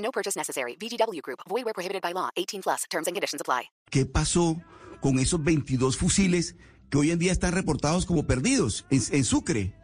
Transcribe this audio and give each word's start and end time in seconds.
No 0.00 0.10
purchase 0.10 0.36
necessary. 0.38 0.76
VGW 0.76 1.20
Group. 1.22 1.40
Void 1.48 1.64
where 1.64 1.74
prohibited 1.74 2.02
by 2.02 2.12
law. 2.12 2.30
18 2.36 2.62
plus. 2.62 2.84
Terms 2.90 3.06
and 3.06 3.14
conditions 3.14 3.40
apply. 3.40 3.70
¿Qué 3.90 4.06
pasó 4.06 4.56
con 5.00 5.18
esos 5.18 5.42
22 5.42 5.96
fusiles 5.96 6.56
que 6.90 6.98
hoy 6.98 7.10
en 7.10 7.18
día 7.18 7.32
están 7.32 7.52
reportados 7.52 8.06
como 8.06 8.26
perdidos 8.26 8.84
en, 8.90 9.00
en 9.12 9.24
Sucre? 9.24 9.74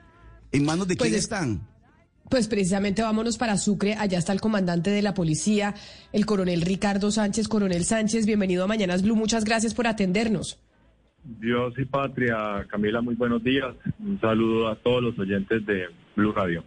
¿En 0.52 0.64
manos 0.64 0.88
de 0.88 0.96
Pues 0.96 1.08
quién 1.10 1.18
es- 1.18 1.24
están? 1.24 1.68
Pues 2.28 2.48
precisamente 2.48 3.02
vámonos 3.02 3.38
para 3.38 3.56
Sucre, 3.56 3.94
allá 3.94 4.18
está 4.18 4.32
el 4.32 4.40
comandante 4.40 4.90
de 4.90 5.00
la 5.00 5.14
policía, 5.14 5.76
el 6.12 6.26
coronel 6.26 6.62
Ricardo 6.62 7.12
Sánchez. 7.12 7.46
Coronel 7.46 7.84
Sánchez, 7.84 8.26
bienvenido 8.26 8.64
a 8.64 8.66
Mañanas 8.66 9.02
Blue, 9.02 9.14
muchas 9.14 9.44
gracias 9.44 9.74
por 9.74 9.86
atendernos. 9.86 10.58
Dios 11.22 11.74
y 11.78 11.84
patria, 11.84 12.66
Camila, 12.68 13.00
muy 13.00 13.14
buenos 13.14 13.44
días. 13.44 13.76
Un 14.00 14.20
saludo 14.20 14.66
a 14.68 14.74
todos 14.82 15.04
los 15.04 15.18
oyentes 15.20 15.64
de 15.66 15.84
Blue 16.16 16.32
Radio. 16.32 16.64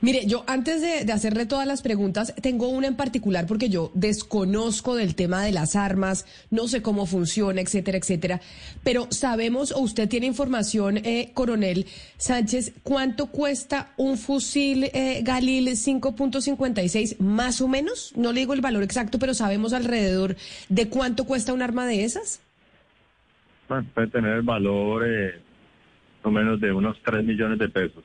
Mire, 0.00 0.26
yo 0.26 0.44
antes 0.46 0.80
de, 0.80 1.10
hacerle 1.12 1.46
todas 1.46 1.66
las 1.66 1.82
preguntas, 1.82 2.34
tengo 2.40 2.68
una 2.68 2.86
en 2.86 2.96
particular 2.96 3.46
porque 3.46 3.68
yo 3.68 3.90
desconozco 3.94 4.94
del 4.94 5.14
tema 5.14 5.42
de 5.42 5.52
las 5.52 5.76
armas, 5.76 6.26
no 6.50 6.68
sé 6.68 6.82
cómo 6.82 7.06
funciona, 7.06 7.60
etcétera, 7.60 7.98
etcétera. 7.98 8.40
Pero 8.82 9.06
sabemos, 9.10 9.72
o 9.72 9.80
usted 9.80 10.08
tiene 10.08 10.26
información, 10.26 10.98
eh, 10.98 11.30
coronel 11.34 11.86
Sánchez, 12.16 12.74
cuánto 12.82 13.26
cuesta 13.26 13.92
un 13.96 14.18
fusil 14.18 14.84
eh, 14.92 15.20
Galil 15.22 15.68
5.56, 15.68 17.18
más 17.18 17.60
o 17.60 17.68
menos. 17.68 18.12
No 18.16 18.32
le 18.32 18.40
digo 18.40 18.54
el 18.54 18.60
valor 18.60 18.82
exacto, 18.82 19.18
pero 19.18 19.34
sabemos 19.34 19.72
alrededor 19.72 20.36
de 20.68 20.88
cuánto 20.88 21.24
cuesta 21.24 21.52
un 21.52 21.62
arma 21.62 21.86
de 21.86 22.04
esas. 22.04 22.40
Puede 23.66 24.08
tener 24.08 24.36
el 24.36 24.42
valor 24.42 25.04
eh, 25.06 25.40
no 26.24 26.30
menos 26.30 26.60
de 26.60 26.72
unos 26.72 26.96
3 27.02 27.24
millones 27.24 27.58
de 27.58 27.68
pesos. 27.68 28.04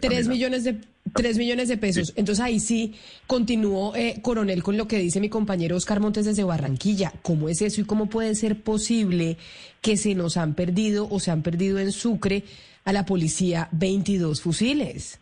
Tres 0.00 0.28
millones 0.28 0.64
de 0.64 0.78
tres 1.14 1.38
millones 1.38 1.68
de 1.68 1.76
pesos. 1.76 2.12
Entonces 2.16 2.44
ahí 2.44 2.60
sí 2.60 2.94
continúo, 3.26 3.94
eh, 3.96 4.20
coronel, 4.22 4.62
con 4.62 4.76
lo 4.76 4.86
que 4.86 4.98
dice 4.98 5.20
mi 5.20 5.28
compañero 5.28 5.76
Oscar 5.76 6.00
Montes 6.00 6.24
desde 6.24 6.44
Barranquilla. 6.44 7.12
¿Cómo 7.22 7.48
es 7.48 7.62
eso 7.62 7.80
y 7.80 7.84
cómo 7.84 8.08
puede 8.08 8.34
ser 8.34 8.62
posible 8.62 9.36
que 9.80 9.96
se 9.96 10.14
nos 10.14 10.36
han 10.36 10.54
perdido 10.54 11.08
o 11.10 11.20
se 11.20 11.30
han 11.30 11.42
perdido 11.42 11.78
en 11.78 11.92
Sucre 11.92 12.44
a 12.84 12.92
la 12.92 13.04
policía 13.04 13.68
22 13.72 14.40
fusiles? 14.40 15.20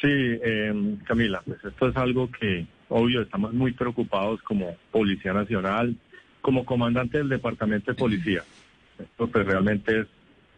Sí, 0.00 0.08
eh, 0.10 0.96
Camila, 1.04 1.42
pues 1.44 1.64
esto 1.64 1.88
es 1.88 1.96
algo 1.96 2.30
que, 2.30 2.66
obvio, 2.88 3.22
estamos 3.22 3.54
muy 3.54 3.72
preocupados 3.72 4.42
como 4.42 4.76
Policía 4.90 5.32
Nacional, 5.32 5.96
como 6.42 6.66
comandante 6.66 7.18
del 7.18 7.30
Departamento 7.30 7.92
de 7.92 7.96
Policía. 7.96 8.42
Esto 8.98 9.26
pues 9.26 9.46
realmente 9.46 10.00
es, 10.00 10.06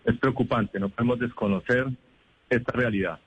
es 0.04 0.18
preocupante, 0.18 0.80
no 0.80 0.88
podemos 0.88 1.20
desconocer 1.20 1.86
esta 2.48 2.72
realidad. 2.72 3.18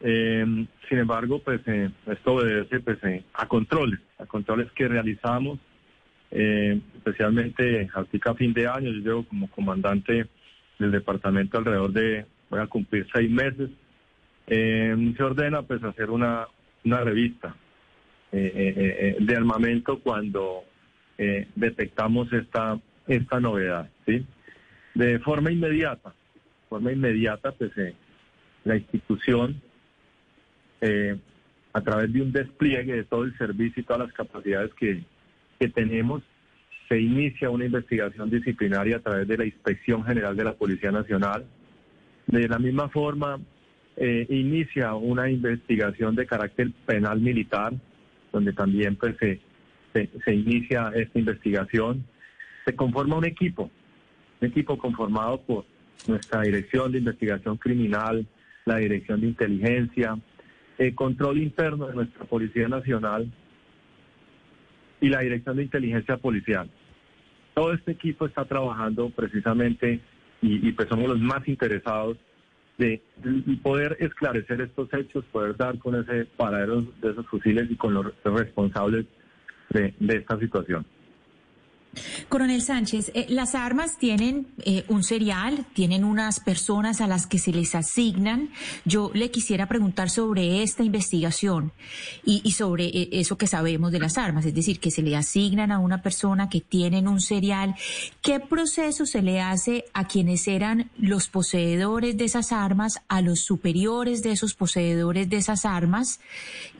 Eh, 0.00 0.66
sin 0.88 0.98
embargo, 0.98 1.40
pues 1.40 1.60
eh, 1.66 1.90
esto 2.06 2.34
obedece 2.34 2.80
pues, 2.80 3.02
eh, 3.04 3.24
a 3.34 3.46
controles, 3.46 4.00
a 4.18 4.26
controles 4.26 4.70
que 4.72 4.86
realizamos, 4.86 5.58
eh, 6.30 6.80
especialmente 6.96 7.88
a 7.94 8.34
fin 8.34 8.52
de 8.52 8.68
año, 8.68 8.90
yo 8.90 9.00
llevo 9.00 9.24
como 9.24 9.50
comandante 9.50 10.26
del 10.78 10.92
departamento 10.92 11.58
alrededor 11.58 11.92
de, 11.92 12.26
voy 12.48 12.60
a 12.60 12.66
cumplir 12.66 13.06
seis 13.12 13.30
meses, 13.30 13.70
eh, 14.46 15.14
se 15.16 15.22
ordena 15.22 15.62
pues 15.62 15.82
hacer 15.82 16.10
una, 16.10 16.46
una 16.84 17.00
revista 17.00 17.54
eh, 18.30 19.16
de 19.18 19.36
armamento 19.36 19.98
cuando 20.00 20.64
detectamos 21.56 22.32
esta, 22.32 22.78
esta 23.08 23.40
novedad, 23.40 23.90
¿sí? 24.06 24.24
De 24.94 25.18
forma 25.18 25.50
inmediata, 25.50 26.14
forma 26.68 26.92
inmediata 26.92 27.50
pues 27.50 27.72
la 28.64 28.76
institución 28.76 29.60
eh, 30.80 31.16
a 31.72 31.80
través 31.80 32.12
de 32.12 32.22
un 32.22 32.32
despliegue 32.32 32.94
de 32.94 33.04
todo 33.04 33.24
el 33.24 33.36
servicio 33.36 33.80
y 33.80 33.84
todas 33.84 34.08
las 34.08 34.12
capacidades 34.12 34.72
que, 34.74 35.02
que 35.58 35.68
tenemos, 35.68 36.22
se 36.88 37.00
inicia 37.00 37.50
una 37.50 37.66
investigación 37.66 38.30
disciplinaria 38.30 38.96
a 38.96 39.00
través 39.00 39.28
de 39.28 39.36
la 39.36 39.44
Inspección 39.44 40.04
General 40.04 40.34
de 40.36 40.44
la 40.44 40.54
Policía 40.54 40.90
Nacional. 40.90 41.44
De 42.26 42.48
la 42.48 42.58
misma 42.58 42.88
forma, 42.88 43.38
eh, 43.96 44.26
inicia 44.30 44.94
una 44.94 45.30
investigación 45.30 46.14
de 46.14 46.26
carácter 46.26 46.70
penal 46.86 47.20
militar, 47.20 47.72
donde 48.32 48.52
también 48.52 48.96
pues, 48.96 49.16
se, 49.18 49.40
se, 49.92 50.08
se 50.24 50.34
inicia 50.34 50.90
esta 50.94 51.18
investigación. 51.18 52.04
Se 52.64 52.74
conforma 52.74 53.16
un 53.16 53.24
equipo, 53.24 53.70
un 54.40 54.48
equipo 54.48 54.78
conformado 54.78 55.40
por 55.42 55.64
nuestra 56.06 56.42
Dirección 56.42 56.92
de 56.92 56.98
Investigación 56.98 57.56
Criminal, 57.56 58.26
la 58.68 58.76
Dirección 58.76 59.20
de 59.20 59.26
Inteligencia, 59.28 60.18
el 60.78 60.94
control 60.94 61.38
interno 61.38 61.88
de 61.88 61.94
nuestra 61.94 62.24
Policía 62.24 62.68
Nacional 62.68 63.32
y 65.00 65.08
la 65.08 65.20
Dirección 65.20 65.56
de 65.56 65.64
Inteligencia 65.64 66.18
Policial. 66.18 66.70
Todo 67.54 67.72
este 67.72 67.92
equipo 67.92 68.26
está 68.26 68.44
trabajando 68.44 69.10
precisamente 69.10 70.00
y, 70.40 70.70
pues 70.72 70.88
somos 70.88 71.08
los 71.08 71.18
más 71.18 71.48
interesados 71.48 72.16
de, 72.76 73.02
de 73.16 73.56
poder 73.56 73.96
esclarecer 73.98 74.60
estos 74.60 74.92
hechos, 74.94 75.24
poder 75.32 75.56
dar 75.56 75.78
con 75.78 75.96
ese 75.96 76.26
paradero 76.36 76.82
de 76.82 77.10
esos 77.10 77.26
fusiles 77.26 77.68
y 77.68 77.74
con 77.74 77.94
los 77.94 78.06
responsables 78.22 79.06
de 79.70 79.92
esta 80.08 80.38
situación. 80.38 80.86
Coronel 82.28 82.62
Sánchez, 82.62 83.10
eh, 83.14 83.26
las 83.28 83.54
armas 83.54 83.98
tienen 83.98 84.46
eh, 84.64 84.84
un 84.88 85.02
serial, 85.02 85.66
tienen 85.72 86.04
unas 86.04 86.40
personas 86.40 87.00
a 87.00 87.06
las 87.06 87.26
que 87.26 87.38
se 87.38 87.52
les 87.52 87.74
asignan. 87.74 88.50
Yo 88.84 89.10
le 89.14 89.30
quisiera 89.30 89.66
preguntar 89.66 90.10
sobre 90.10 90.62
esta 90.62 90.82
investigación 90.82 91.72
y, 92.24 92.50
sobre 92.52 92.86
eh, 92.86 93.08
eso 93.12 93.38
que 93.38 93.46
sabemos 93.46 93.92
de 93.92 94.00
las 94.00 94.18
armas, 94.18 94.44
es 94.44 94.54
decir, 94.54 94.80
que 94.80 94.90
se 94.90 95.02
le 95.02 95.16
asignan 95.16 95.72
a 95.72 95.78
una 95.78 96.02
persona 96.02 96.48
que 96.48 96.60
tienen 96.60 97.08
un 97.08 97.20
serial. 97.20 97.74
¿Qué 98.22 98.40
proceso 98.40 99.06
se 99.06 99.22
le 99.22 99.40
hace 99.40 99.84
a 99.94 100.06
quienes 100.06 100.48
eran 100.48 100.90
los 100.98 101.28
poseedores 101.28 102.16
de 102.16 102.24
esas 102.24 102.52
armas, 102.52 103.00
a 103.08 103.20
los 103.20 103.40
superiores 103.40 104.22
de 104.22 104.32
esos 104.32 104.54
poseedores 104.54 105.28
de 105.28 105.36
esas 105.36 105.64
armas? 105.64 106.20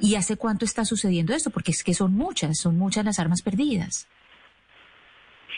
¿Y 0.01 0.15
hace 0.17 0.37
cuánto 0.37 0.65
está 0.65 0.85
sucediendo 0.85 1.35
esto? 1.35 1.51
Porque 1.51 1.73
es 1.73 1.83
que 1.83 1.95
son 1.95 2.15
muchas, 2.15 2.59
son 2.59 2.77
muchas 2.79 3.05
las 3.05 3.19
armas 3.19 3.43
perdidas. 3.43 4.07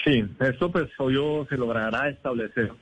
Sí, 0.04 0.24
esto 0.40 0.70
pues 0.70 0.88
obvio 0.98 1.46
se 1.48 1.56
logrará 1.56 2.08
establecer 2.08 2.72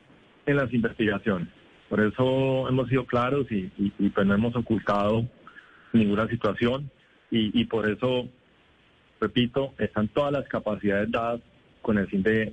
en 0.47 0.57
las 0.57 0.73
investigaciones. 0.73 1.49
Por 1.89 2.01
eso 2.01 2.69
hemos 2.69 2.89
sido 2.89 3.07
claros 3.07 3.47
y, 3.51 3.67
pues 4.11 4.27
no 4.27 4.35
hemos 4.35 4.55
ocultado 4.55 5.27
ninguna 5.93 6.29
situación 6.29 6.91
y, 7.31 7.65
por 7.65 7.89
eso, 7.91 8.29
repito, 9.21 9.75
están 9.79 10.09
todas 10.09 10.33
las 10.33 10.47
capacidades 10.49 11.11
dadas 11.11 11.41
con 11.83 11.99
el 11.99 12.07
fin 12.09 12.23
de- 12.23 12.53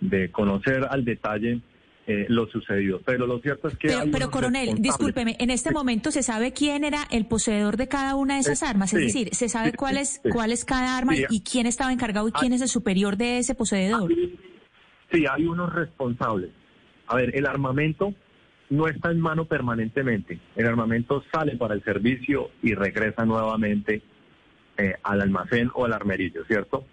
de 0.00 0.30
conocer 0.30 0.86
al 0.90 1.04
detalle 1.04 1.60
eh, 2.06 2.26
lo 2.28 2.46
sucedido. 2.48 3.00
Pero 3.04 3.26
lo 3.26 3.38
cierto 3.40 3.68
es 3.68 3.76
que... 3.78 3.88
Pero, 4.10 4.30
coronel, 4.30 4.74
discúlpeme, 4.80 5.36
en 5.38 5.50
este 5.50 5.68
Sí. 5.68 5.74
momento 5.74 6.10
se 6.10 6.22
sabe 6.22 6.52
quién 6.52 6.82
era 6.84 7.04
el 7.10 7.26
poseedor 7.26 7.76
de 7.76 7.86
cada 7.88 8.16
una 8.16 8.34
de 8.34 8.40
esas 8.40 8.62
Eh, 8.62 8.66
armas, 8.66 8.92
es 8.92 9.00
decir, 9.00 9.34
se 9.34 9.48
sabe 9.48 9.70
sí, 9.70 9.76
cuál 9.76 9.96
es 9.98 10.20
cuál 10.32 10.50
es 10.52 10.64
cada 10.64 10.96
arma 10.98 11.14
y 11.16 11.40
quién 11.42 11.66
estaba 11.66 11.92
encargado 11.92 12.26
y 12.28 12.32
quién 12.32 12.52
es 12.52 12.60
el 12.60 12.68
superior 12.68 13.16
de 13.16 13.38
ese 13.38 13.54
poseedor. 13.54 14.12
Sí, 15.12 15.24
hay 15.30 15.44
unos 15.46 15.72
responsables. 15.72 16.50
A 17.06 17.16
ver, 17.16 17.36
el 17.36 17.46
armamento 17.46 18.14
no 18.70 18.88
está 18.88 19.10
en 19.10 19.20
mano 19.20 19.44
permanentemente. 19.44 20.40
El 20.56 20.66
armamento 20.66 21.22
sale 21.32 21.56
para 21.56 21.74
el 21.74 21.84
servicio 21.84 22.50
y 22.62 22.74
regresa 22.74 23.24
nuevamente 23.24 24.02
eh, 24.78 24.94
al 25.02 25.20
almacén 25.20 25.70
o 25.74 25.84
al 25.84 25.92
armerillo, 25.92 26.44
¿cierto? 26.46 26.86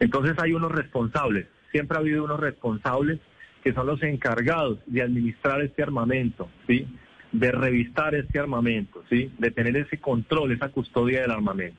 Entonces 0.00 0.34
hay 0.42 0.52
unos 0.54 0.72
responsables. 0.72 1.46
Siempre 1.70 1.98
ha 1.98 2.00
habido 2.00 2.24
unos 2.24 2.40
responsables 2.40 3.20
que 3.66 3.72
son 3.72 3.88
los 3.88 4.00
encargados 4.04 4.78
de 4.86 5.02
administrar 5.02 5.60
este 5.60 5.82
armamento, 5.82 6.48
¿sí? 6.68 6.86
De 7.32 7.50
revistar 7.50 8.14
este 8.14 8.38
armamento, 8.38 9.02
¿sí? 9.10 9.32
De 9.40 9.50
tener 9.50 9.76
ese 9.76 9.98
control, 9.98 10.52
esa 10.52 10.68
custodia 10.68 11.22
del 11.22 11.32
armamento. 11.32 11.76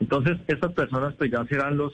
Entonces, 0.00 0.38
estas 0.48 0.72
personas 0.72 1.14
pues 1.16 1.30
ya 1.30 1.44
serán 1.44 1.76
los, 1.76 1.92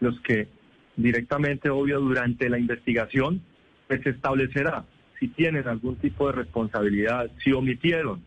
los 0.00 0.20
que 0.22 0.48
directamente, 0.96 1.70
obvio, 1.70 2.00
durante 2.00 2.48
la 2.50 2.58
investigación, 2.58 3.40
pues 3.86 4.00
se 4.02 4.10
establecerá 4.10 4.84
si 5.20 5.28
tienen 5.28 5.68
algún 5.68 5.94
tipo 5.98 6.26
de 6.26 6.32
responsabilidad, 6.32 7.30
si 7.44 7.52
omitieron 7.52 8.20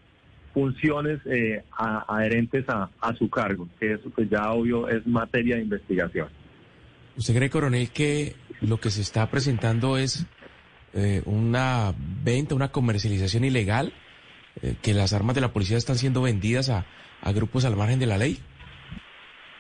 funciones 0.54 1.20
eh, 1.26 1.64
a- 1.78 2.06
adherentes 2.08 2.64
a, 2.70 2.90
a 3.02 3.14
su 3.16 3.30
cargo, 3.30 3.68
que 3.78 3.92
eso 3.92 4.10
pues 4.12 4.30
ya 4.30 4.50
obvio 4.54 4.88
es 4.88 5.06
materia 5.06 5.58
de 5.58 5.64
investigación. 5.64 6.30
¿Usted 7.18 7.36
cree, 7.36 7.50
coronel, 7.50 7.90
que 7.90 8.36
lo 8.62 8.80
que 8.80 8.90
se 8.90 9.02
está 9.02 9.30
presentando 9.30 9.98
es 9.98 10.26
eh, 10.94 11.22
una 11.26 11.94
venta, 11.98 12.56
una 12.56 12.72
comercialización 12.72 13.44
ilegal? 13.44 13.94
Eh, 14.62 14.76
¿Que 14.82 14.94
las 14.94 15.14
armas 15.14 15.36
de 15.36 15.42
la 15.42 15.54
policía 15.54 15.78
están 15.78 15.98
siendo 15.98 16.22
vendidas 16.22 16.70
a, 16.70 16.86
a 17.22 17.32
grupos 17.32 17.66
al 17.66 17.76
margen 17.76 18.00
de 18.00 18.08
la 18.08 18.18
ley? 18.18 18.40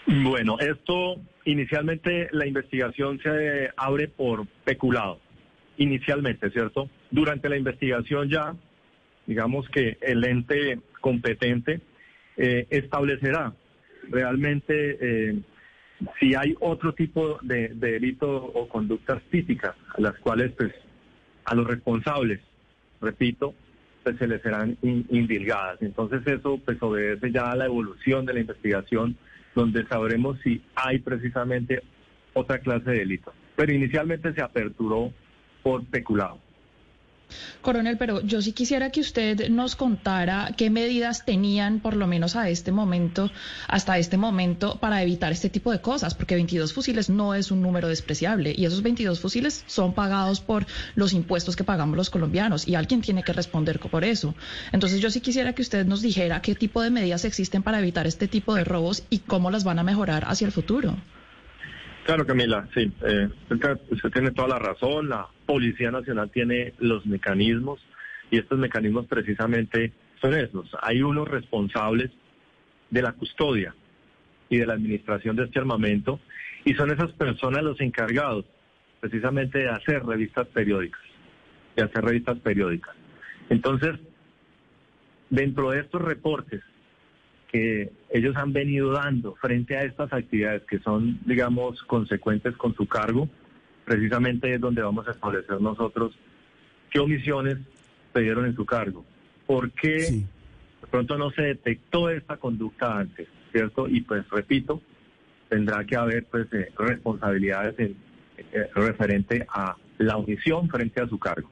Bueno, 0.07 0.57
esto 0.60 1.18
inicialmente 1.46 2.30
la 2.31 2.48
investigación 2.48 3.19
se 3.22 3.69
abre 3.78 4.07
por 4.07 4.48
peculado, 4.63 5.19
inicialmente, 5.78 6.50
¿cierto? 6.50 6.90
Durante 7.12 7.48
la 7.48 7.57
investigación 7.57 8.30
ya, 8.30 8.56
digamos 9.28 9.69
que 9.69 9.98
el 10.02 10.24
ente 10.24 10.80
competente 11.00 11.81
eh, 12.38 12.66
establecerá 12.69 13.54
realmente 14.10 14.98
eh, 15.00 15.40
si 16.19 16.36
hay 16.36 16.56
otro 16.60 16.94
tipo 16.94 17.40
de, 17.42 17.69
de 17.69 17.92
delito 17.94 18.30
o 18.30 18.68
conductas 18.69 19.22
típicas 19.31 19.75
a 19.98 20.01
las 20.01 20.18
cuales 20.19 20.51
pues 20.57 20.74
a 21.46 21.56
los 21.56 21.68
responsables, 21.68 22.40
repito, 23.01 23.54
pues 24.04 24.18
se 24.18 24.28
les 24.28 24.42
serán 24.42 24.78
in- 24.81 25.06
indilgadas. 25.10 25.81
Entonces 25.81 26.25
eso 26.28 26.60
pues 26.63 26.81
obedece 26.81 27.31
ya 27.31 27.51
a 27.51 27.56
la 27.56 27.66
evolución 27.66 28.25
de 28.25 28.34
la 28.34 28.40
investigación 28.40 29.18
donde 29.56 29.86
sabremos 29.88 30.40
si 30.44 30.62
hay 30.75 31.00
precisamente 31.00 31.81
otra 32.34 32.60
clase 32.60 32.92
de 32.92 33.00
delito. 33.00 33.34
Pero 33.56 33.74
inicialmente 33.74 34.34
se 34.34 34.42
aperturó 34.42 35.12
por 35.63 35.84
peculado. 35.86 36.40
Coronel, 37.62 37.98
pero 37.98 38.22
yo 38.22 38.42
sí 38.42 38.54
quisiera 38.54 38.90
que 38.90 39.02
usted 39.02 39.50
nos 39.50 39.76
contara 39.76 40.54
qué 40.58 40.70
medidas 40.70 41.26
tenían, 41.26 41.80
por 41.80 41.96
lo 41.96 42.08
menos 42.08 42.36
a 42.36 42.50
este 42.50 42.72
momento, 42.72 43.31
hasta 43.68 43.98
este 43.98 44.18
momento, 44.18 44.80
para 44.80 45.02
evitar 45.04 45.31
este 45.31 45.50
tipo 45.50 45.72
de 45.72 45.81
cosas, 45.81 46.16
porque 46.16 46.36
22 46.36 46.74
fusiles 46.74 47.10
no 47.10 47.34
es 47.34 47.52
un 47.52 47.62
número 47.62 47.88
despreciable 47.88 48.54
y 48.56 48.66
esos 48.66 48.81
22 48.81 49.20
fusiles 49.20 49.64
son 49.68 49.94
pagados 49.94 50.42
por 50.42 50.66
los 50.96 51.14
impuestos 51.14 51.56
que 51.56 51.64
pagamos 51.64 51.98
los 51.98 52.10
colombianos 52.10 52.68
y 52.68 52.76
alguien 52.76 53.02
tiene 53.02 53.24
que 53.24 53.34
responder 53.34 53.80
por 53.80 54.04
eso. 54.04 54.36
Entonces 54.72 55.00
yo 55.00 55.10
sí 55.10 55.22
quisiera 55.22 55.54
que 55.54 55.62
usted 55.62 55.86
nos 55.86 56.02
dijera 56.02 56.42
qué 56.42 56.56
tipo 56.56 56.81
de 56.81 56.90
medidas 56.90 57.26
existen 57.26 57.64
para 57.64 57.80
evitar 57.80 58.08
este 58.08 58.28
tipo 58.28 58.56
de 58.56 58.64
robos 58.64 59.04
y 59.10 59.20
cómo 59.20 59.52
las 59.52 59.64
van 59.64 59.80
a 59.80 59.84
mejorar 59.84 60.24
hacia 60.28 60.46
el 60.46 60.52
futuro. 60.52 60.98
Claro, 62.09 62.25
Camila, 62.25 62.67
sí. 62.73 62.91
eh, 63.03 63.29
usted, 63.51 64.09
tiene 64.11 64.31
toda 64.31 64.47
la 64.47 64.57
razón. 64.57 65.09
La 65.09 65.27
Policía 65.45 65.91
Nacional 65.91 66.31
tiene 66.31 66.73
los 66.79 67.06
mecanismos 67.06 67.79
y 68.31 68.39
estos 68.39 68.57
mecanismos 68.57 69.06
precisamente 69.06 69.94
son 70.19 70.33
esos. 70.33 70.75
Hay 70.81 71.03
unos 71.03 71.27
responsables 71.27 72.09
de 72.89 73.03
la 73.03 73.11
custodia 73.11 73.75
y 74.50 74.57
de 74.57 74.65
la 74.65 74.73
administración 74.73 75.35
de 75.35 75.44
este 75.44 75.59
armamento 75.59 76.19
y 76.65 76.73
son 76.73 76.89
esas 76.89 77.11
personas 77.11 77.61
los 77.61 77.79
encargados 77.79 78.44
precisamente 79.01 79.59
de 79.59 79.69
hacer 79.69 80.03
revistas 80.03 80.47
periódicas, 80.47 81.01
de 81.75 81.83
hacer 81.83 82.03
revistas 82.03 82.39
periódicas. 82.39 82.95
Entonces, 83.51 84.00
dentro 85.29 85.69
de 85.69 85.81
estos 85.81 86.01
reportes 86.01 86.63
que 87.51 87.92
ellos 88.12 88.36
han 88.36 88.54
venido 88.54 88.92
dando 88.92 89.36
frente 89.36 89.75
a 89.75 89.84
estas 89.84 90.13
actividades 90.13 90.63
que 90.63 90.80
son, 90.80 91.19
digamos, 91.25 91.81
consecuentes 91.84 92.56
con 92.56 92.75
su 92.75 92.88
cargo, 92.88 93.28
precisamente 93.86 94.54
es 94.54 94.62
donde 94.62 94.81
vamos 94.84 95.07
a 95.07 95.12
establecer 95.12 95.60
nosotros 95.60 96.16
qué 96.92 97.00
omisiones 97.00 97.57
se 98.13 98.22
dieron 98.22 98.46
en 98.46 98.56
su 98.56 98.66
cargo, 98.66 99.04
por 99.48 99.72
qué 99.72 100.00
Sí. 100.00 100.25
de 100.81 100.88
pronto 100.88 101.18
no 101.18 101.31
se 101.31 101.42
detectó 101.42 102.10
esta 102.10 102.38
conducta 102.38 103.00
antes, 103.00 103.28
¿cierto? 103.52 103.88
Y 103.88 104.02
pues 104.02 104.28
repito, 104.30 104.81
tendrá 105.50 105.84
que 105.86 105.95
haber 105.95 106.25
pues 106.25 106.48
eh, 106.54 106.72
responsabilidades 106.78 107.78
en, 107.80 107.95
eh, 108.38 108.69
referente 108.75 109.45
a 109.52 109.75
la 109.98 110.18
omisión 110.18 110.69
frente 110.69 111.02
a 111.02 111.07
su 111.07 111.18
cargo. 111.18 111.50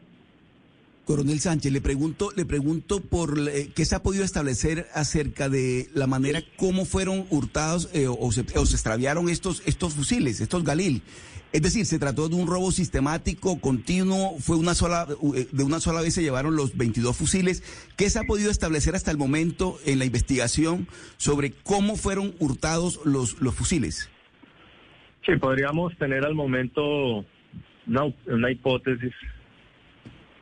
Coronel 1.07 1.39
Sánchez, 1.39 1.71
le 1.71 1.79
pregunto, 1.79 2.31
le 2.35 2.45
pregunto 2.45 2.99
por 2.99 3.39
eh, 3.39 3.69
qué 3.73 3.85
se 3.85 3.95
ha 3.95 4.03
podido 4.03 4.25
establecer 4.25 4.87
acerca 4.93 5.47
de 5.47 5.87
la 5.93 6.05
manera 6.05 6.41
cómo 6.57 6.83
fueron 6.83 7.25
hurtados 7.29 7.89
eh, 7.93 8.07
o, 8.07 8.29
se, 8.33 8.41
o 8.57 8.65
se 8.65 8.75
extraviaron 8.75 9.29
estos, 9.29 9.63
estos 9.65 9.93
fusiles, 9.93 10.41
estos 10.41 10.65
Galil. 10.65 11.01
Es 11.53 11.61
decir, 11.61 11.85
se 11.85 11.97
trató 11.97 12.27
de 12.27 12.35
un 12.35 12.45
robo 12.45 12.73
sistemático, 12.73 13.61
continuo, 13.61 14.37
fue 14.39 14.57
una 14.57 14.75
sola, 14.75 15.07
eh, 15.33 15.47
de 15.49 15.63
una 15.63 15.79
sola 15.79 16.01
vez 16.01 16.13
se 16.13 16.23
llevaron 16.23 16.57
los 16.57 16.75
22 16.75 17.15
fusiles. 17.15 17.63
¿Qué 17.95 18.09
se 18.09 18.19
ha 18.19 18.23
podido 18.23 18.51
establecer 18.51 18.93
hasta 18.93 19.09
el 19.09 19.17
momento 19.17 19.77
en 19.85 19.99
la 19.99 20.05
investigación 20.05 20.89
sobre 21.15 21.51
cómo 21.51 21.95
fueron 21.95 22.35
hurtados 22.39 22.99
los, 23.05 23.41
los 23.41 23.55
fusiles? 23.55 24.09
Sí, 25.25 25.37
podríamos 25.37 25.97
tener 25.97 26.25
al 26.25 26.35
momento 26.35 27.25
una, 27.87 28.13
una 28.25 28.51
hipótesis 28.51 29.13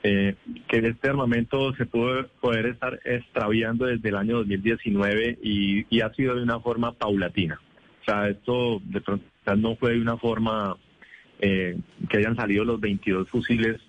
eh, 0.05 0.35
que 0.67 0.77
este 0.77 1.09
armamento 1.09 1.73
se 1.75 1.85
pudo 1.85 2.27
poder 2.39 2.67
estar 2.67 2.99
extraviando 3.05 3.85
desde 3.85 4.09
el 4.09 4.15
año 4.15 4.37
2019 4.37 5.39
y, 5.41 5.85
y 5.89 6.01
ha 6.01 6.13
sido 6.13 6.35
de 6.35 6.43
una 6.43 6.59
forma 6.59 6.91
paulatina. 6.93 7.59
O 8.01 8.05
sea, 8.05 8.29
esto 8.29 8.81
de 8.85 9.01
pronto 9.01 9.25
no 9.57 9.75
fue 9.77 9.93
de 9.93 10.01
una 10.01 10.17
forma 10.17 10.77
eh, 11.39 11.77
que 12.09 12.17
hayan 12.17 12.35
salido 12.35 12.63
los 12.63 12.79
22 12.79 13.27
fusiles, 13.29 13.81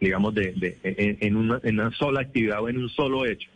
digamos, 0.00 0.34
de, 0.34 0.78
en 0.82 1.36
una, 1.36 1.60
en 1.62 1.78
una 1.78 1.92
sola 1.92 2.22
actividad 2.22 2.62
o 2.62 2.68
en 2.68 2.78
un 2.78 2.88
solo 2.88 3.24
hecho. 3.24 3.48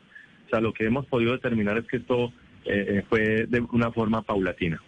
O 0.46 0.50
sea, 0.50 0.60
lo 0.60 0.72
que 0.72 0.86
hemos 0.86 1.06
podido 1.06 1.32
determinar 1.32 1.76
es 1.78 1.86
que 1.86 1.96
esto 1.96 2.32
eh, 2.64 2.98
eh, 2.98 3.04
fue 3.08 3.46
de 3.46 3.60
una 3.72 3.90
forma 3.90 4.22
paulatina. 4.22 4.80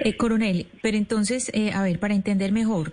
Eh, 0.00 0.16
coronel, 0.16 0.66
pero 0.82 0.96
entonces, 0.96 1.50
eh, 1.54 1.72
a 1.72 1.82
ver, 1.82 1.98
para 1.98 2.14
entender 2.14 2.52
mejor, 2.52 2.92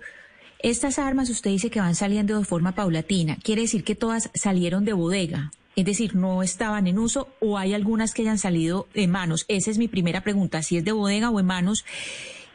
estas 0.62 0.98
armas 0.98 1.30
usted 1.30 1.50
dice 1.50 1.70
que 1.70 1.80
van 1.80 1.94
saliendo 1.94 2.38
de 2.38 2.44
forma 2.44 2.74
paulatina. 2.74 3.36
¿Quiere 3.42 3.62
decir 3.62 3.84
que 3.84 3.94
todas 3.94 4.30
salieron 4.34 4.84
de 4.84 4.92
bodega? 4.92 5.52
Es 5.76 5.84
decir, 5.84 6.14
no 6.14 6.42
estaban 6.42 6.86
en 6.86 6.98
uso 6.98 7.28
o 7.40 7.56
hay 7.56 7.74
algunas 7.74 8.12
que 8.12 8.22
hayan 8.22 8.38
salido 8.38 8.86
de 8.94 9.06
manos. 9.08 9.46
Esa 9.48 9.70
es 9.70 9.78
mi 9.78 9.88
primera 9.88 10.22
pregunta, 10.22 10.62
si 10.62 10.76
es 10.76 10.84
de 10.84 10.92
bodega 10.92 11.30
o 11.30 11.40
en 11.40 11.46
manos. 11.46 11.84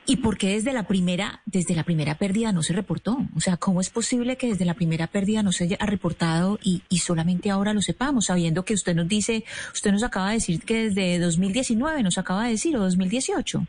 ¿Y 0.08 0.18
por 0.18 0.38
qué 0.38 0.50
desde 0.50 0.72
la 0.72 0.84
primera, 0.84 1.42
desde 1.48 1.74
la 1.74 1.84
primera 1.84 2.20
pérdida 2.20 2.52
no 2.52 2.62
se 2.62 2.74
reportó? 2.74 3.18
O 3.36 3.40
sea, 3.40 3.58
¿cómo 3.58 3.82
es 3.82 3.90
posible 3.90 4.36
que 4.36 4.50
desde 4.50 4.66
la 4.66 4.76
primera 4.76 5.08
pérdida 5.08 5.42
no 5.42 5.52
se 5.52 5.64
haya 5.64 5.78
reportado 5.78 6.60
y, 6.62 6.84
y 6.90 7.00
solamente 7.00 7.50
ahora 7.50 7.74
lo 7.74 7.82
sepamos, 7.82 8.26
sabiendo 8.26 8.66
que 8.66 8.76
usted 8.76 8.94
nos 8.94 9.08
dice, 9.08 9.46
usted 9.74 9.92
nos 9.92 10.04
acaba 10.04 10.28
de 10.28 10.36
decir 10.36 10.62
que 10.62 10.90
desde 10.90 11.18
2019 11.18 12.04
nos 12.04 12.20
acaba 12.20 12.44
de 12.44 12.52
decir 12.52 12.78
o 12.78 12.82
2018? 12.82 13.66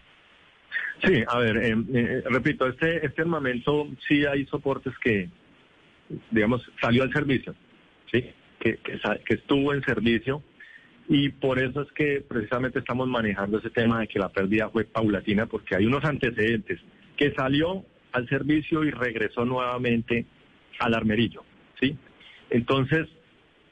Sí, 1.04 1.22
a 1.26 1.38
ver, 1.38 1.56
eh, 1.58 1.76
eh, 1.94 2.22
repito, 2.30 2.66
este, 2.66 3.04
este 3.04 3.22
armamento 3.22 3.88
sí 4.08 4.24
hay 4.24 4.46
soportes 4.46 4.94
que, 4.98 5.28
digamos, 6.30 6.62
salió 6.80 7.02
al 7.02 7.12
servicio, 7.12 7.54
¿sí? 8.10 8.24
Que, 8.58 8.78
que 8.78 9.34
estuvo 9.34 9.74
en 9.74 9.82
servicio 9.82 10.42
y 11.08 11.28
por 11.28 11.58
eso 11.58 11.82
es 11.82 11.92
que 11.92 12.24
precisamente 12.26 12.80
estamos 12.80 13.08
manejando 13.08 13.58
ese 13.58 13.70
tema 13.70 14.00
de 14.00 14.08
que 14.08 14.18
la 14.18 14.28
pérdida 14.28 14.70
fue 14.70 14.84
paulatina 14.84 15.46
porque 15.46 15.76
hay 15.76 15.86
unos 15.86 16.04
antecedentes 16.04 16.80
que 17.16 17.32
salió 17.32 17.84
al 18.12 18.28
servicio 18.28 18.82
y 18.82 18.90
regresó 18.90 19.44
nuevamente 19.44 20.26
al 20.78 20.94
armerillo, 20.94 21.44
¿sí? 21.80 21.96
Entonces, 22.50 23.06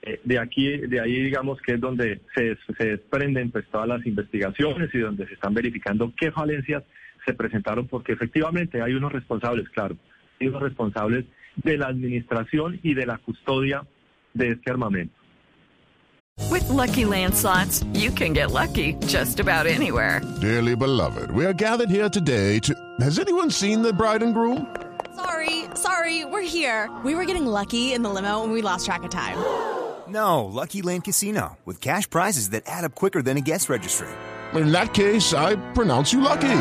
eh, 0.03 0.21
de 0.23 0.39
aquí, 0.39 0.77
de 0.77 1.01
ahí 1.01 1.23
digamos 1.23 1.61
que 1.61 1.73
es 1.75 1.81
donde 1.81 2.21
se, 2.35 2.57
se 2.77 2.85
desprenden 2.87 3.51
pues 3.51 3.67
todas 3.71 3.89
las 3.89 4.07
investigaciones 4.07 4.95
y 4.95 4.99
donde 4.99 5.27
se 5.27 5.35
están 5.35 5.55
verificando 5.55 6.13
qué 6.17 6.31
falencias 6.31 6.85
se 7.25 7.35
presentaron 7.35 7.87
porque 7.87 8.13
efectivamente 8.13 8.83
hay 8.83 8.95
unos 8.95 9.13
responsables, 9.13 9.69
claro, 9.71 9.97
hay 10.41 10.49
unos 10.49 10.63
responsables 10.63 11.25
de 11.57 11.79
la 11.79 11.87
administración 11.87 12.81
y 12.83 12.95
de 12.95 13.07
la 13.07 13.19
custodia 13.19 13.87
de 14.35 14.53
este 14.53 14.71
armamento. 14.71 15.15
With 16.51 16.69
Lucky 16.69 17.05
Land 17.05 17.35
slots, 17.35 17.85
you 17.95 18.11
can 18.11 18.33
get 18.33 18.51
lucky 18.51 18.95
just 19.07 19.39
about 19.39 19.67
anywhere. 19.67 20.21
Dearly 20.41 20.75
beloved, 20.75 21.31
we 21.31 21.47
are 21.47 21.53
gathered 21.53 21.91
here 21.91 22.09
today 22.09 22.59
to. 22.61 22.75
Has 23.01 23.19
anyone 23.19 23.51
seen 23.51 23.83
the 23.83 23.93
bride 23.93 24.23
and 24.23 24.35
groom? 24.35 24.67
Sorry, 25.15 25.65
sorry, 25.75 26.25
we're 26.25 26.43
here. 26.43 26.91
We 27.05 27.15
were 27.15 27.25
getting 27.25 27.47
lucky 27.47 27.93
in 27.93 28.03
the 28.03 28.11
limo 28.11 28.43
and 28.43 28.53
we 28.53 28.63
lost 28.63 28.87
track 28.87 29.05
of 29.05 29.11
time. 29.11 29.39
No, 30.07 30.45
Lucky 30.45 30.83
Land 30.83 31.05
Casino, 31.05 31.57
with 31.65 31.81
cash 31.81 32.09
prizes 32.11 32.51
that 32.51 32.65
add 32.67 32.85
up 32.85 32.95
quicker 32.95 33.23
than 33.23 33.39
a 33.39 33.41
guest 33.41 33.71
registry. 33.71 34.07
In 34.53 34.71
that 34.71 34.93
case, 34.93 35.33
I 35.33 35.57
pronounce 35.73 36.13
you 36.13 36.21
lucky. 36.21 36.61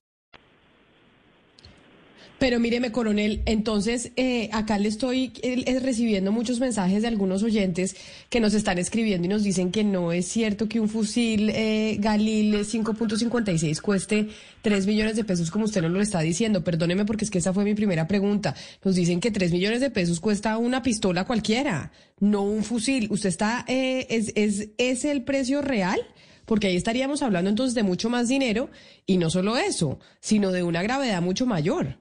Pero 2.41 2.59
míreme, 2.59 2.91
coronel, 2.91 3.43
entonces 3.45 4.13
eh, 4.15 4.49
acá 4.51 4.79
le 4.79 4.87
estoy 4.87 5.31
eh, 5.43 5.79
recibiendo 5.79 6.31
muchos 6.31 6.59
mensajes 6.59 7.03
de 7.03 7.07
algunos 7.07 7.43
oyentes 7.43 7.95
que 8.29 8.39
nos 8.39 8.55
están 8.55 8.79
escribiendo 8.79 9.27
y 9.27 9.29
nos 9.29 9.43
dicen 9.43 9.71
que 9.71 9.83
no 9.83 10.11
es 10.11 10.25
cierto 10.25 10.67
que 10.67 10.79
un 10.79 10.89
fusil 10.89 11.51
eh, 11.51 11.97
Galil 11.99 12.55
5.56 12.55 13.79
cueste 13.81 14.29
3 14.63 14.87
millones 14.87 15.17
de 15.17 15.23
pesos 15.23 15.51
como 15.51 15.65
usted 15.65 15.83
nos 15.83 15.91
lo 15.91 16.01
está 16.01 16.21
diciendo. 16.21 16.63
Perdóneme 16.63 17.05
porque 17.05 17.25
es 17.25 17.29
que 17.29 17.37
esa 17.37 17.53
fue 17.53 17.63
mi 17.63 17.75
primera 17.75 18.07
pregunta. 18.07 18.55
Nos 18.83 18.95
dicen 18.95 19.19
que 19.19 19.29
3 19.29 19.51
millones 19.51 19.79
de 19.79 19.91
pesos 19.91 20.19
cuesta 20.19 20.57
una 20.57 20.81
pistola 20.81 21.25
cualquiera, 21.25 21.91
no 22.19 22.41
un 22.41 22.63
fusil. 22.63 23.07
¿Usted 23.11 23.29
está, 23.29 23.65
es, 23.67 24.33
es, 24.35 24.69
es 24.79 25.05
el 25.05 25.21
precio 25.21 25.61
real? 25.61 26.01
porque 26.45 26.67
ahí 26.67 26.75
estaríamos 26.75 27.21
hablando 27.21 27.51
entonces 27.51 27.75
de 27.75 27.83
mucho 27.83 28.09
más 28.09 28.27
dinero 28.27 28.71
y 29.05 29.17
no 29.17 29.29
solo 29.29 29.57
eso, 29.57 29.99
sino 30.19 30.51
de 30.51 30.63
una 30.63 30.81
gravedad 30.81 31.21
mucho 31.21 31.45
mayor. 31.45 32.00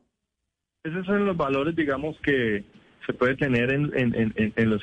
Esos 0.82 1.04
son 1.04 1.26
los 1.26 1.36
valores, 1.36 1.76
digamos, 1.76 2.18
que 2.22 2.64
se 3.04 3.12
puede 3.12 3.36
tener 3.36 3.70
en, 3.70 4.70
los 4.70 4.82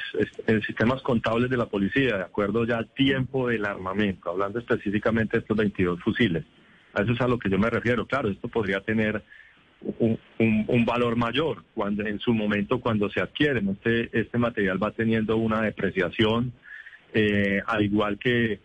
sistemas 0.68 1.02
contables 1.02 1.50
de 1.50 1.58
la 1.58 1.66
policía, 1.66 2.18
de 2.18 2.24
acuerdo 2.24 2.66
ya 2.66 2.78
al 2.78 2.94
tiempo 2.94 3.48
del 3.48 3.66
armamento, 3.66 4.30
hablando 4.30 4.60
específicamente 4.60 5.38
de 5.38 5.42
estos 5.42 5.58
22 5.58 6.00
fusiles. 6.02 6.46
A 6.94 7.02
eso 7.02 7.14
es 7.14 7.22
a 7.22 7.28
lo 7.28 7.40
que 7.40 7.50
yo 7.50 7.58
me 7.58 7.72
refiero. 7.72 8.06
Claro, 8.06 8.30
esto 8.30 8.48
podría 8.48 8.82
tener 8.82 9.24
un, 10.38 10.86
valor 10.86 11.16
mayor 11.16 11.64
cuando 11.74 12.06
en 12.06 12.20
su 12.20 12.32
momento 12.32 12.80
cuando 12.80 13.10
se 13.10 13.20
adquieren. 13.20 13.70
Este, 13.70 14.20
este 14.20 14.38
material 14.38 14.82
va 14.82 14.92
teniendo 14.92 15.38
una 15.38 15.62
depreciación, 15.64 16.54
eh, 17.12 17.60
al 17.66 17.84
igual 17.84 18.20
que, 18.20 18.60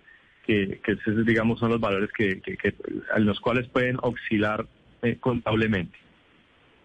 que, 0.46 0.80
digamos, 1.24 1.60
son 1.60 1.70
los 1.70 1.80
valores 1.80 2.10
que, 2.12 2.42
que, 2.42 2.74
en 3.16 3.24
los 3.24 3.40
cuales 3.40 3.68
pueden 3.68 3.96
oscilar 4.02 4.66
eh, 5.00 5.16
contablemente. 5.18 6.02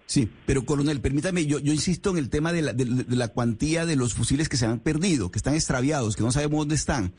Sí, 0.07 0.29
pero 0.45 0.65
coronel, 0.65 1.01
permítame, 1.01 1.45
yo, 1.45 1.59
yo 1.59 1.73
insisto 1.73 2.11
en 2.11 2.17
el 2.17 2.29
tema 2.29 2.53
de 2.53 2.61
la, 2.61 2.71
de, 2.71 2.85
la 2.85 3.27
cuantía 3.27 3.85
de 3.85 3.97
los 3.97 4.13
fusiles 4.13 4.47
que 4.47 4.55
se 4.55 4.65
han 4.65 4.79
perdido, 4.79 5.31
que 5.31 5.37
están 5.37 5.53
extraviados, 5.53 6.15
que 6.15 6.23
no 6.23 6.31
sabemos 6.31 6.59
dónde 6.59 6.75
están. 6.75 7.13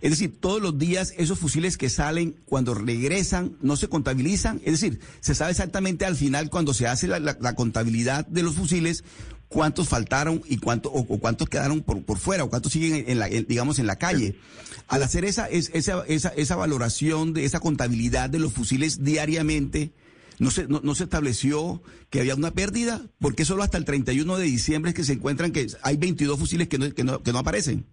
Es 0.00 0.10
decir, 0.10 0.38
todos 0.40 0.62
los 0.62 0.78
días 0.78 1.12
esos 1.18 1.40
fusiles 1.40 1.76
que 1.76 1.90
salen, 1.90 2.36
cuando 2.44 2.74
regresan, 2.74 3.56
no 3.60 3.76
se 3.76 3.88
contabilizan. 3.88 4.60
Es 4.64 4.80
decir, 4.80 5.00
se 5.18 5.34
sabe 5.34 5.50
exactamente 5.50 6.04
al 6.04 6.14
final, 6.14 6.48
cuando 6.48 6.74
se 6.74 6.86
hace 6.86 7.08
la, 7.08 7.18
la, 7.18 7.54
contabilidad 7.56 8.24
de 8.24 8.44
los 8.44 8.54
fusiles, 8.54 9.02
cuántos 9.48 9.88
faltaron 9.88 10.40
y 10.46 10.58
cuánto, 10.58 10.92
o, 10.92 11.04
cuántos 11.18 11.48
quedaron 11.48 11.82
por, 11.82 12.04
por 12.04 12.18
fuera, 12.18 12.44
o 12.44 12.50
cuántos 12.50 12.70
siguen 12.70 13.06
en, 13.08 13.18
la, 13.18 13.26
digamos, 13.26 13.80
en 13.80 13.88
la 13.88 13.96
calle. 13.96 14.38
Al 14.86 15.02
hacer 15.02 15.24
esa, 15.24 15.48
esa, 15.48 16.04
esa, 16.06 16.28
esa 16.28 16.56
valoración 16.56 17.32
de 17.32 17.44
esa 17.44 17.58
contabilidad 17.58 18.30
de 18.30 18.38
los 18.38 18.52
fusiles 18.52 19.02
diariamente, 19.02 19.90
no 20.38 20.50
se, 20.50 20.68
no, 20.68 20.94
se 20.94 21.04
estableció 21.04 21.82
que 22.10 22.20
había 22.20 22.34
una 22.34 22.52
pérdida, 22.52 23.00
porque 23.20 23.44
solo 23.44 23.62
hasta 23.62 23.78
el 23.78 23.84
31 23.84 24.36
de 24.36 24.44
diciembre 24.44 24.90
es 24.90 24.96
que 24.96 25.02
se 25.02 25.14
encuentran 25.14 25.52
que 25.52 25.66
hay 25.82 25.96
22 25.96 26.38
fusiles 26.38 26.68
que 26.68 26.78
no, 26.78 26.94
que 26.94 27.04
no, 27.04 27.22
que 27.22 27.32
no 27.32 27.38
aparecen. 27.38 27.86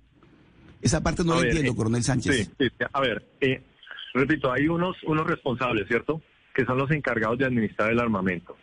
Esa 0.82 1.02
parte 1.02 1.24
no 1.24 1.36
la 1.36 1.48
entiendo, 1.48 1.72
eh, 1.72 1.76
coronel 1.76 2.04
Sánchez. 2.04 2.36
Sí, 2.36 2.52
sí, 2.60 2.86
a 2.94 3.02
ver, 3.02 3.26
eh, 3.42 3.64
repito, 4.14 4.52
hay 4.52 4.68
unos, 4.68 4.96
unos 5.04 5.26
responsables, 5.26 5.88
¿cierto? 5.88 6.22
Que 6.54 6.66
son 6.66 6.78
los 6.78 6.92
encargados 6.92 7.40
de 7.40 7.46
administrar 7.46 7.92
el 7.92 8.00
armamento. 8.00 8.56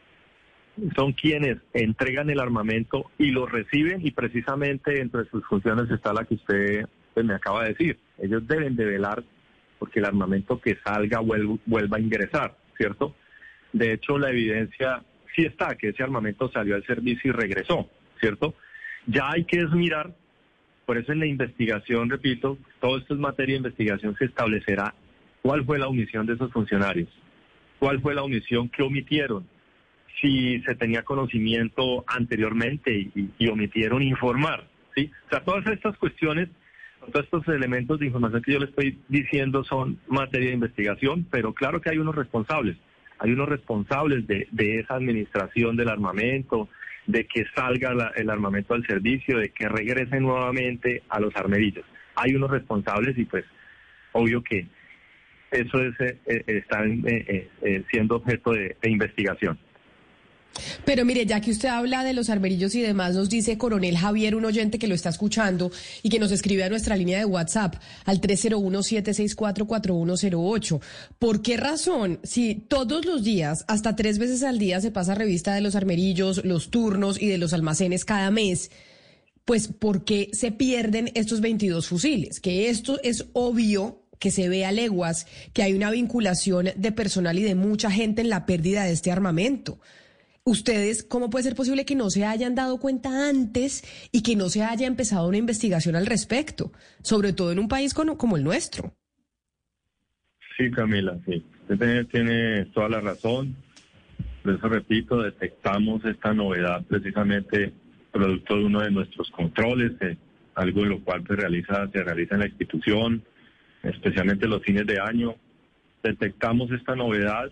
Son 0.95 1.13
quienes 1.13 1.59
entregan 1.75 2.31
el 2.31 2.41
armamento 2.41 3.11
y 3.19 3.31
lo 3.31 3.47
reciben 3.47 4.07
y 4.07 4.13
precisamente 4.13 5.01
entre 5.01 5.29
sus 5.31 5.45
funciones 5.47 5.91
está 5.91 6.13
la 6.13 6.25
que 6.25 6.35
usted 6.35 6.87
pues, 7.13 7.27
me 7.27 7.35
acaba 7.35 7.65
de 7.65 7.71
decir. 7.71 7.99
Ellos 8.19 8.47
deben 8.47 8.77
de 8.77 8.85
velar 8.85 9.25
porque 9.79 9.99
el 9.99 10.05
armamento 10.05 10.61
que 10.61 10.79
salga 10.85 11.19
vuelva 11.19 11.97
a 11.97 12.01
ingresar, 12.01 12.57
¿cierto? 12.77 13.17
De 13.73 13.93
hecho, 13.93 14.19
la 14.19 14.31
evidencia 14.31 15.03
sí 15.35 15.45
está, 15.45 15.75
que 15.77 15.89
ese 15.89 16.03
armamento 16.03 16.51
salió 16.51 16.75
al 16.75 16.85
servicio 16.85 17.31
y 17.31 17.33
regresó, 17.33 17.89
¿cierto? 18.21 18.55
Ya 19.07 19.31
hay 19.31 19.45
que 19.45 19.65
mirar, 19.69 20.15
por 20.87 20.99
eso 20.99 21.13
en 21.13 21.21
la 21.21 21.27
investigación, 21.27 22.11
repito, 22.11 22.59
todo 22.81 22.99
esto 22.99 23.15
es 23.15 23.21
materia 23.21 23.55
de 23.55 23.59
investigación, 23.59 24.17
se 24.19 24.27
establecerá 24.27 24.95
cuál 25.41 25.65
fue 25.65 25.79
la 25.79 25.89
omisión 25.89 26.27
de 26.27 26.35
esos 26.35 26.53
funcionarios, 26.53 27.09
cuál 27.79 28.01
fue 28.01 28.15
la 28.15 28.23
omisión 28.23 28.69
que 28.69 28.83
omitieron, 28.83 29.47
si 30.21 30.61
se 30.63 30.75
tenía 30.75 31.03
conocimiento 31.03 32.05
anteriormente 32.07 33.11
y, 33.39 33.49
omitieron 33.49 34.03
informar, 34.03 34.69
¿sí? 34.95 35.11
O 35.27 35.31
sea, 35.31 35.41
todas 35.41 35.67
estas 35.67 35.97
cuestiones 35.97 36.49
todos 37.11 37.25
estos 37.25 37.49
elementos 37.49 37.99
de 37.99 38.07
información 38.07 38.43
que 38.43 38.53
yo 38.53 38.61
le 38.61 38.67
estoy 38.67 38.97
diciendo 39.09 39.65
son 39.65 39.99
materia 40.07 40.51
de 40.51 40.55
investigación, 40.55 41.27
pero 41.33 41.53
claro 41.53 41.81
que 41.81 41.91
hay 41.91 41.99
unos 41.99 42.15
responsables 42.15 42.77
hay 43.23 43.31
unos 43.31 43.49
responsables 43.49 44.27
de, 44.27 44.81
esa 44.81 44.95
administración 44.95 45.77
del 45.77 45.89
armamento, 45.89 46.69
de 47.07 47.25
que 47.25 47.45
salga 47.55 48.13
el 48.17 48.31
armamento 48.31 48.75
al 48.75 48.85
servicio, 48.85 49.39
de 49.39 49.51
que 49.51 49.69
regrese 49.69 50.19
nuevamente 50.19 51.05
a 51.09 51.21
los 51.21 51.35
armerillos. 51.37 51.85
Hay 52.17 52.35
unos 52.35 52.51
responsables 52.51 53.17
y 53.17 53.25
pues 53.25 53.45
obvio 54.11 54.43
que 54.43 54.67
eso 55.53 55.81
es, 55.81 56.01
eh, 56.01 56.19
eh, 56.27 56.43
está 56.47 56.85
eh, 56.85 57.85
siendo 57.93 58.17
objeto 58.17 58.53
de 58.55 58.77
investigación. 58.91 59.57
Pero 60.85 61.05
mire, 61.05 61.27
ya 61.27 61.41
que 61.41 61.51
usted 61.51 61.69
habla 61.69 62.05
de 62.05 62.13
los 62.13 62.31
armerillos 62.31 62.75
y 62.75 62.81
demás, 62.81 63.15
nos 63.15 63.29
dice 63.29 63.59
Coronel 63.59 63.97
Javier, 63.97 64.35
un 64.35 64.45
oyente 64.45 64.79
que 64.79 64.89
lo 64.89 64.95
está 64.95 65.09
escuchando 65.09 65.71
y 66.03 66.09
que 66.09 66.19
nos 66.19 66.33
escribe 66.33 66.65
a 66.65 66.69
nuestra 66.69 66.97
línea 66.97 67.19
de 67.19 67.25
WhatsApp 67.25 67.77
al 68.05 68.21
301-764-4108. 68.21 70.81
¿Por 71.19 71.43
qué 71.43 71.57
razón, 71.57 72.21
si 72.23 72.55
todos 72.55 73.05
los 73.05 73.25
días, 73.25 73.65
hasta 73.69 73.97
tres 73.97 74.19
veces 74.19 74.43
al 74.43 74.59
día, 74.59 74.81
se 74.81 74.91
pasa 74.91 75.15
revista 75.15 75.55
de 75.55 75.61
los 75.61 75.75
armerillos, 75.75 76.45
los 76.45 76.71
turnos 76.71 77.21
y 77.21 77.29
de 77.29 77.39
los 77.39 77.53
almacenes 77.53 78.05
cada 78.05 78.31
mes, 78.31 78.71
pues 79.45 79.69
¿por 79.69 80.05
qué 80.05 80.31
se 80.33 80.53
pierden 80.53 81.11
estos 81.15 81.41
22 81.41 81.87
fusiles? 81.87 82.41
Que 82.41 82.71
esto 82.71 83.01
es 83.03 83.27
obvio 83.33 83.99
que 84.19 84.31
se 84.31 84.49
ve 84.49 84.65
a 84.65 84.71
leguas 84.71 85.27
que 85.53 85.65
hay 85.65 85.75
una 85.75 85.91
vinculación 85.91 86.71
de 86.77 86.93
personal 86.93 87.37
y 87.41 87.43
de 87.43 87.57
mucha 87.57 87.91
gente 87.91 88.23
en 88.23 88.29
la 88.29 88.47
pérdida 88.47 88.85
de 88.85 88.93
este 88.93 89.11
armamento 89.11 89.81
ustedes, 90.45 91.05
¿cómo 91.05 91.31
puede 91.31 91.45
ser 91.45 91.55
posible 91.55 91.85
que 91.85 91.95
no 91.95 92.11
se 92.11 92.25
hayan 92.25 92.55
dado 92.55 92.79
cuenta 92.79 93.29
antes 93.29 93.85
y 94.13 94.23
que 94.23 94.37
no 94.37 94.49
se 94.49 94.63
haya 94.63 94.87
empezado 94.87 95.29
una 95.29 95.39
investigación 95.39 95.97
al 95.97 96.07
respecto, 96.07 96.73
sobre 97.03 97.33
todo 97.33 97.53
en 97.53 97.59
un 97.59 97.69
país 97.69 97.95
como, 97.95 98.37
el 98.37 98.45
nuestro? 98.45 98.95
Sí, 100.57 100.71
Camila, 100.71 101.19
sí. 101.27 101.45
Usted 101.69 102.07
tiene, 102.09 102.65
toda 102.67 102.89
la 102.89 103.01
razón. 103.01 103.57
Por 104.43 104.55
eso 104.55 104.69
repito, 104.69 105.23
detectamos 105.23 106.05
esta 106.05 106.35
novedad 106.35 106.85
precisamente 106.87 107.73
producto 108.11 108.57
de 108.57 108.65
uno 108.65 108.81
de 108.81 108.91
nuestros 108.91 109.31
controles, 109.31 109.93
algo 110.55 110.83
en 110.83 110.89
lo 110.91 111.01
cual 111.03 111.25
se 111.27 111.35
realiza, 111.35 111.89
se 111.91 112.03
realiza 112.03 112.35
en 112.35 112.41
la 112.41 112.49
institución, 112.49 113.23
especialmente 113.83 114.47
los 114.47 114.63
fines 114.63 114.87
de 114.87 115.01
año. 115.01 115.37
Detectamos 116.03 116.71
esta 116.73 116.95
novedad 116.95 117.51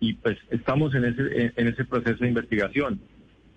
y 0.00 0.14
pues 0.14 0.38
estamos 0.50 0.94
en 0.94 1.04
ese, 1.04 1.52
en 1.56 1.68
ese 1.68 1.84
proceso 1.84 2.18
de 2.22 2.28
investigación. 2.28 3.00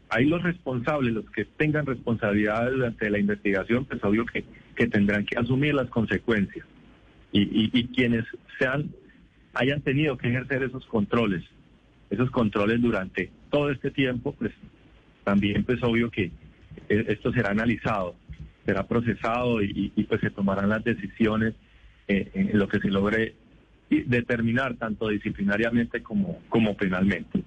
Ahí 0.10 0.25
los 0.25 0.43
responsables, 0.43 1.13
los 1.13 1.29
que 1.31 1.45
tengan 1.45 1.86
responsabilidad 1.86 2.69
durante 2.69 3.10
la 3.10 3.19
investigación, 3.19 3.86
pues 3.86 4.03
obvio 4.03 4.25
que, 4.25 4.43
que 4.75 4.88
tendrán 4.88 5.25
que 5.25 5.38
asumir 5.38 5.74
las 5.74 5.89
consecuencias. 5.89 6.65
Y, 7.31 7.69
y, 7.74 7.88
quienes 7.88 8.25
sean, 8.60 8.89
hayan 9.53 9.79
tenido 9.81 10.17
que 10.17 10.27
ejercer 10.27 10.63
esos 10.63 10.86
controles, 10.88 11.43
esos 12.10 12.29
controles 12.29 12.81
durante 12.81 13.31
todo 13.50 13.69
este 13.69 13.89
tiempo, 13.89 14.33
pues 14.33 14.51
también 15.24 15.63
pues 15.63 15.81
obvio 15.81 16.12
que 16.12 16.31
e, 16.89 17.05
esto 17.07 17.31
será 17.31 17.51
analizado, 17.51 18.15
será 18.65 18.86
procesado 18.86 19.63
y, 19.63 19.93
y 19.95 20.03
pues 20.03 20.19
se 20.19 20.29
tomarán 20.29 20.67
las 20.67 20.83
decisiones 20.83 21.53
eh, 22.10 22.29
en 22.33 22.60
lo 22.60 22.67
que 22.67 22.79
se 22.79 22.89
logre 22.89 23.36
determinar 24.00 24.75
tanto 24.75 25.10
disciplinariamente 25.10 26.01
como, 26.01 26.39
como 26.50 26.75
penalmente. 26.75 27.43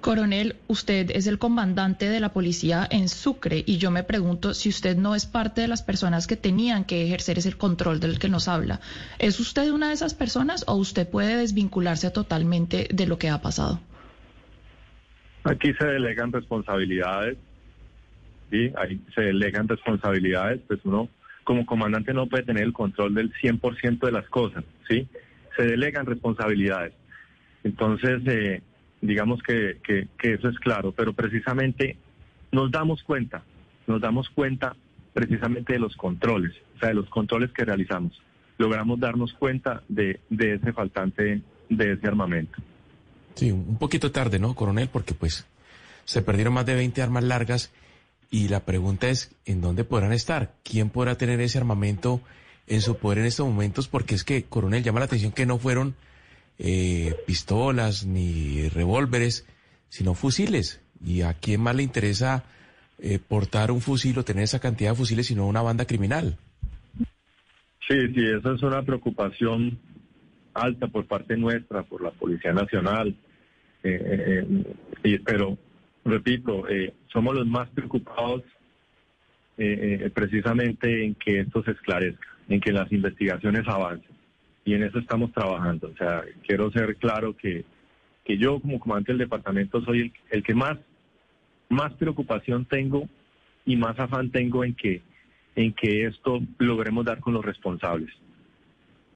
Coronel, 0.00 0.56
usted 0.66 1.12
es 1.12 1.28
el 1.28 1.38
comandante 1.38 2.08
de 2.08 2.18
la 2.18 2.32
policía 2.32 2.86
en 2.90 3.08
Sucre 3.08 3.62
y 3.64 3.78
yo 3.78 3.92
me 3.92 4.02
pregunto 4.02 4.52
si 4.52 4.68
usted 4.68 4.96
no 4.96 5.14
es 5.14 5.26
parte 5.26 5.60
de 5.60 5.68
las 5.68 5.82
personas 5.82 6.26
que 6.26 6.36
tenían 6.36 6.84
que 6.84 7.04
ejercer 7.04 7.38
ese 7.38 7.52
control 7.52 8.00
del 8.00 8.18
que 8.18 8.28
nos 8.28 8.48
habla. 8.48 8.80
¿Es 9.20 9.38
usted 9.38 9.70
una 9.70 9.88
de 9.88 9.94
esas 9.94 10.14
personas 10.14 10.64
o 10.66 10.74
usted 10.74 11.08
puede 11.08 11.36
desvincularse 11.36 12.10
totalmente 12.10 12.88
de 12.92 13.06
lo 13.06 13.16
que 13.16 13.28
ha 13.28 13.40
pasado? 13.40 13.80
Aquí 15.44 15.72
se 15.74 15.84
delegan 15.84 16.32
responsabilidades, 16.32 17.36
¿sí? 18.50 18.72
Ahí 18.76 19.00
se 19.14 19.22
delegan 19.22 19.68
responsabilidades, 19.68 20.60
pues 20.66 20.80
uno 20.82 21.08
como 21.44 21.66
comandante 21.66 22.14
no 22.14 22.26
puede 22.26 22.44
tener 22.44 22.64
el 22.64 22.72
control 22.72 23.14
del 23.14 23.32
100% 23.32 24.00
de 24.00 24.12
las 24.12 24.28
cosas, 24.28 24.64
¿sí? 24.88 25.08
Se 25.56 25.64
delegan 25.64 26.06
responsabilidades. 26.06 26.94
Entonces, 27.64 28.22
eh, 28.26 28.62
digamos 29.00 29.42
que, 29.42 29.78
que, 29.84 30.32
eso 30.34 30.48
es 30.48 30.58
claro, 30.58 30.92
pero 30.92 31.12
precisamente 31.12 31.96
nos 32.50 32.70
damos 32.70 33.02
cuenta, 33.02 33.42
nos 33.86 34.00
damos 34.00 34.28
cuenta 34.30 34.76
precisamente 35.12 35.74
de 35.74 35.78
los 35.78 35.96
controles, 35.96 36.52
o 36.76 36.78
sea, 36.78 36.88
de 36.88 36.94
los 36.94 37.08
controles 37.08 37.52
que 37.52 37.64
realizamos. 37.64 38.20
Logramos 38.58 39.00
darnos 39.00 39.32
cuenta 39.34 39.82
de, 39.88 40.20
de 40.30 40.54
ese 40.54 40.72
faltante, 40.72 41.42
de 41.68 41.92
ese 41.92 42.06
armamento. 42.06 42.58
Sí, 43.34 43.50
un 43.50 43.78
poquito 43.78 44.12
tarde, 44.12 44.38
¿no, 44.38 44.54
coronel? 44.54 44.88
Porque 44.92 45.14
pues 45.14 45.46
se 46.04 46.22
perdieron 46.22 46.54
más 46.54 46.66
de 46.66 46.74
20 46.74 47.02
armas 47.02 47.24
largas 47.24 47.72
y 48.32 48.48
la 48.48 48.64
pregunta 48.64 49.10
es, 49.10 49.36
¿en 49.44 49.60
dónde 49.60 49.84
podrán 49.84 50.14
estar? 50.14 50.54
¿Quién 50.64 50.88
podrá 50.88 51.16
tener 51.16 51.38
ese 51.42 51.58
armamento 51.58 52.22
en 52.66 52.80
su 52.80 52.96
poder 52.96 53.18
en 53.18 53.26
estos 53.26 53.46
momentos? 53.46 53.88
Porque 53.88 54.14
es 54.14 54.24
que, 54.24 54.44
coronel, 54.44 54.82
llama 54.82 55.00
la 55.00 55.04
atención 55.04 55.32
que 55.32 55.44
no 55.44 55.58
fueron 55.58 55.94
eh, 56.58 57.14
pistolas 57.26 58.06
ni 58.06 58.70
revólveres, 58.70 59.46
sino 59.90 60.14
fusiles. 60.14 60.80
¿Y 61.04 61.20
a 61.20 61.34
quién 61.34 61.60
más 61.60 61.76
le 61.76 61.82
interesa 61.82 62.44
eh, 62.98 63.18
portar 63.18 63.70
un 63.70 63.82
fusil 63.82 64.18
o 64.18 64.24
tener 64.24 64.44
esa 64.44 64.60
cantidad 64.60 64.92
de 64.92 64.96
fusiles 64.96 65.26
sino 65.26 65.46
una 65.46 65.60
banda 65.60 65.84
criminal? 65.84 66.38
Sí, 67.86 67.98
sí, 68.14 68.24
esa 68.38 68.54
es 68.54 68.62
una 68.62 68.82
preocupación 68.82 69.78
alta 70.54 70.86
por 70.86 71.06
parte 71.06 71.36
nuestra, 71.36 71.82
por 71.82 72.02
la 72.02 72.12
Policía 72.12 72.54
Nacional. 72.54 73.14
Eh, 73.84 74.00
eh, 74.02 74.64
y, 75.04 75.18
pero, 75.18 75.58
repito, 76.04 76.68
eh, 76.68 76.94
somos 77.12 77.34
los 77.34 77.46
más 77.46 77.68
preocupados 77.70 78.42
eh, 79.58 80.00
eh, 80.04 80.10
precisamente 80.10 81.04
en 81.04 81.14
que 81.14 81.40
esto 81.40 81.62
se 81.62 81.72
esclarezca, 81.72 82.26
en 82.48 82.60
que 82.60 82.72
las 82.72 82.90
investigaciones 82.90 83.66
avancen. 83.68 84.10
Y 84.64 84.74
en 84.74 84.84
eso 84.84 84.98
estamos 84.98 85.32
trabajando. 85.32 85.90
O 85.92 85.96
sea, 85.96 86.22
quiero 86.46 86.70
ser 86.70 86.96
claro 86.96 87.36
que, 87.36 87.64
que 88.24 88.38
yo 88.38 88.60
como 88.60 88.80
comandante 88.80 89.12
del 89.12 89.18
departamento 89.18 89.82
soy 89.84 90.00
el, 90.00 90.12
el 90.30 90.42
que 90.42 90.54
más, 90.54 90.78
más 91.68 91.92
preocupación 91.94 92.64
tengo 92.64 93.08
y 93.66 93.76
más 93.76 93.98
afán 93.98 94.30
tengo 94.30 94.64
en 94.64 94.74
que, 94.74 95.02
en 95.56 95.72
que 95.72 96.06
esto 96.06 96.40
logremos 96.58 97.04
dar 97.04 97.20
con 97.20 97.34
los 97.34 97.44
responsables. 97.44 98.10